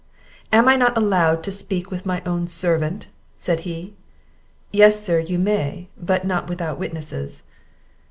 "Am 0.51 0.67
I 0.67 0.77
not 0.77 0.97
allowed 0.97 1.43
to 1.43 1.51
speak 1.51 1.91
with 1.91 2.07
my 2.07 2.23
own 2.25 2.47
servant?" 2.47 3.05
said 3.35 3.59
he. 3.59 3.93
"Yes, 4.73 4.99
sir, 5.05 5.19
you 5.19 5.37
may; 5.37 5.89
but 5.95 6.25
not 6.25 6.49
without 6.49 6.79
witnesses." 6.79 7.43